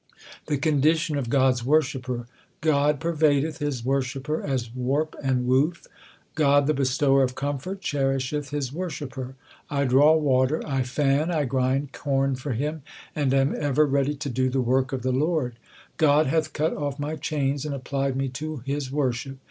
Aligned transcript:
The 0.47 0.57
condition 0.57 1.15
of 1.15 1.29
God 1.29 1.51
s 1.53 1.63
worshipper: 1.63 2.25
God 2.61 2.99
pervadeth 2.99 3.59
His 3.59 3.85
worshipper 3.85 4.41
as 4.41 4.73
warp 4.73 5.15
and 5.21 5.45
woof; 5.45 5.85
God, 6.33 6.65
the 6.65 6.73
Bestower 6.73 7.21
of 7.21 7.35
comfort, 7.35 7.81
cherisheth 7.81 8.49
His 8.49 8.73
worshipper. 8.73 9.05
I 9.19 9.25
2 9.25 9.25
n6 9.27 9.29
THE 9.29 9.35
SIKH 9.35 9.69
RELIGION 9.69 9.87
I 9.87 9.91
draw 9.91 10.13
water, 10.15 10.61
I 10.65 10.81
fan, 10.81 11.29
I 11.29 11.45
grind 11.45 11.91
corn 11.91 12.33
for 12.33 12.53
him, 12.53 12.81
and 13.15 13.31
am 13.31 13.55
ever 13.55 13.85
ready 13.85 14.15
to 14.15 14.29
do 14.31 14.49
the 14.49 14.59
work 14.61 14.91
of 14.91 15.03
the 15.03 15.11
Lord. 15.11 15.57
God 15.97 16.25
hath 16.25 16.51
cut 16.53 16.73
off 16.75 16.97
my 16.97 17.15
chains 17.15 17.63
and 17.63 17.75
applied 17.75 18.15
me 18.15 18.27
to 18.29 18.63
His 18.65 18.91
worship. 18.91 19.37